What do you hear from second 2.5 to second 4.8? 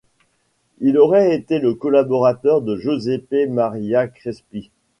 de Giuseppe Maria Crespi.